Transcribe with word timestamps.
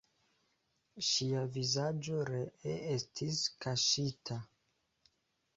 Ŝia 1.07 1.43
vizaĝo 1.57 2.23
ree 2.31 2.73
estis 2.97 3.43
kaŝita. 3.67 4.43